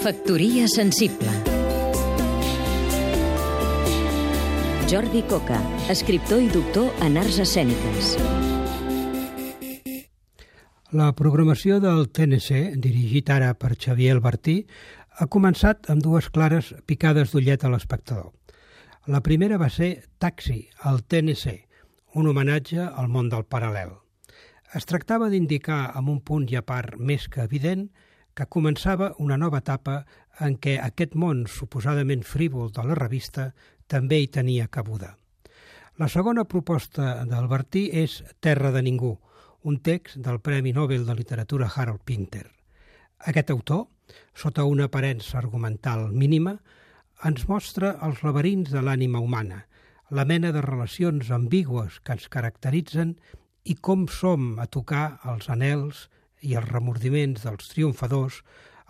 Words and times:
Factoria 0.00 0.66
sensible 0.66 1.28
Jordi 4.88 5.20
Coca, 5.28 5.58
escriptor 5.92 6.40
i 6.40 6.48
doctor 6.48 6.88
en 7.04 7.18
arts 7.20 7.36
escèniques. 7.44 8.14
La 10.96 11.10
programació 11.12 11.82
del 11.84 12.08
TNC, 12.08 12.80
dirigit 12.80 13.28
ara 13.28 13.52
per 13.52 13.74
Xavier 13.76 14.16
Albertí, 14.16 14.56
ha 15.20 15.28
començat 15.28 15.92
amb 15.92 16.00
dues 16.00 16.32
clares 16.32 16.72
picades 16.88 17.36
d'ullet 17.36 17.60
a 17.60 17.68
l'espectador. 17.68 18.32
La 19.04 19.20
primera 19.20 19.60
va 19.60 19.68
ser 19.68 20.06
Taxi, 20.16 20.62
al 20.80 21.04
TNC, 21.04 21.58
un 22.16 22.32
homenatge 22.32 22.88
al 22.88 23.12
món 23.12 23.28
del 23.28 23.44
paral·lel. 23.44 23.98
Es 24.72 24.88
tractava 24.88 25.28
d'indicar 25.28 25.90
amb 25.92 26.08
un 26.08 26.24
punt 26.24 26.48
i 26.48 26.56
a 26.56 26.64
part 26.64 26.96
més 26.96 27.28
que 27.28 27.44
evident 27.44 27.90
que 28.34 28.46
començava 28.46 29.14
una 29.18 29.36
nova 29.36 29.60
etapa 29.62 30.04
en 30.40 30.56
què 30.56 30.78
aquest 30.80 31.14
món 31.14 31.46
suposadament 31.48 32.22
frívol 32.24 32.70
de 32.72 32.84
la 32.86 32.96
revista 32.98 33.50
també 33.90 34.20
hi 34.20 34.30
tenia 34.32 34.68
cabuda. 34.68 35.16
La 36.00 36.08
segona 36.08 36.46
proposta 36.48 37.24
d'Albertí 37.28 37.88
és 37.92 38.20
Terra 38.40 38.70
de 38.72 38.82
ningú, 38.82 39.18
un 39.68 39.80
text 39.84 40.16
del 40.24 40.40
Premi 40.40 40.72
Nobel 40.72 41.04
de 41.04 41.16
Literatura 41.18 41.68
Harold 41.68 42.00
Pinter. 42.04 42.46
Aquest 43.28 43.50
autor, 43.50 43.88
sota 44.34 44.64
una 44.64 44.86
aparença 44.88 45.36
argumental 45.38 46.08
mínima, 46.12 46.56
ens 47.28 47.44
mostra 47.48 47.98
els 48.06 48.22
laberints 48.24 48.72
de 48.72 48.80
l'ànima 48.80 49.20
humana, 49.20 49.66
la 50.08 50.24
mena 50.24 50.54
de 50.56 50.62
relacions 50.64 51.28
ambigües 51.30 52.00
que 52.00 52.16
ens 52.16 52.30
caracteritzen 52.32 53.12
i 53.64 53.76
com 53.76 54.06
som 54.08 54.56
a 54.58 54.66
tocar 54.66 55.20
els 55.28 55.50
anels 55.52 56.08
i 56.40 56.56
els 56.58 56.68
remordiments 56.68 57.44
dels 57.46 57.70
triomfadors 57.72 58.40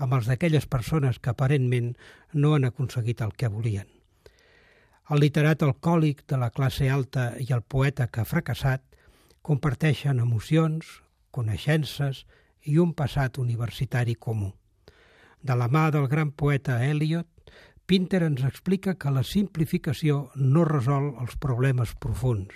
amb 0.00 0.16
els 0.16 0.28
d'aquelles 0.30 0.66
persones 0.66 1.18
que 1.18 1.32
aparentment 1.32 1.92
no 2.32 2.54
han 2.54 2.64
aconseguit 2.68 3.20
el 3.20 3.34
que 3.36 3.50
volien. 3.52 3.88
El 5.10 5.20
literat 5.24 5.62
alcohòlic 5.66 6.22
de 6.30 6.38
la 6.38 6.52
classe 6.54 6.88
alta 6.88 7.32
i 7.42 7.50
el 7.52 7.62
poeta 7.62 8.06
que 8.06 8.22
ha 8.22 8.28
fracassat 8.32 8.84
comparteixen 9.42 10.20
emocions, 10.22 10.86
coneixences 11.34 12.24
i 12.70 12.78
un 12.78 12.94
passat 12.94 13.38
universitari 13.42 14.14
comú. 14.14 14.52
De 15.42 15.56
la 15.56 15.68
mà 15.68 15.88
del 15.90 16.06
gran 16.08 16.30
poeta 16.30 16.78
Eliot, 16.84 17.26
Pinter 17.90 18.22
ens 18.22 18.44
explica 18.46 18.94
que 18.94 19.10
la 19.10 19.24
simplificació 19.26 20.30
no 20.36 20.62
resol 20.68 21.08
els 21.18 21.34
problemes 21.42 21.96
profuns, 21.98 22.52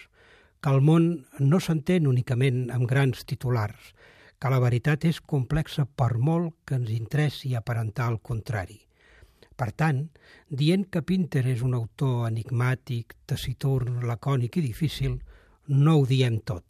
que 0.62 0.70
el 0.70 0.84
món 0.84 1.08
no 1.40 1.58
s'entén 1.58 2.06
únicament 2.06 2.68
amb 2.70 2.86
grans 2.86 3.24
titulars, 3.27 3.94
que 4.38 4.50
la 4.50 4.60
veritat 4.60 5.04
és 5.08 5.20
complexa 5.20 5.86
per 5.86 6.14
molt 6.18 6.54
que 6.66 6.77
ens 6.78 6.90
interessi 6.92 7.54
aparentar 7.54 8.10
el 8.12 8.20
contrari. 8.20 8.80
Per 9.54 9.70
tant, 9.72 10.00
dient 10.50 10.88
que 10.90 11.04
Pinter 11.06 11.44
és 11.46 11.62
un 11.62 11.74
autor 11.78 12.27
enigmàtic, 12.28 13.14
taciturn, 13.30 14.02
lacònic 14.08 14.58
i 14.58 14.64
difícil, 14.64 15.20
no 15.68 15.98
ho 16.00 16.06
diem 16.06 16.40
tot. 16.42 16.64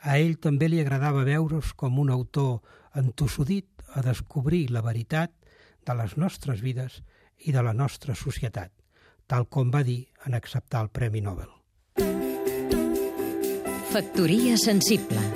A 0.00 0.16
ell 0.18 0.36
també 0.40 0.70
li 0.70 0.80
agradava 0.80 1.26
veure's 1.28 1.74
com 1.76 1.98
un 2.00 2.10
autor 2.14 2.60
entossudit 2.96 3.68
a 3.92 4.02
descobrir 4.06 4.70
la 4.72 4.84
veritat 4.84 5.32
de 5.86 5.96
les 5.98 6.16
nostres 6.16 6.62
vides 6.64 7.02
i 7.44 7.52
de 7.52 7.62
la 7.62 7.74
nostra 7.76 8.16
societat, 8.16 8.72
tal 9.26 9.48
com 9.52 9.70
va 9.70 9.84
dir 9.84 10.06
en 10.24 10.34
acceptar 10.34 10.86
el 10.86 10.90
Premi 10.90 11.20
Nobel. 11.20 11.52
Factoria 13.92 14.56
sensible 14.60 15.35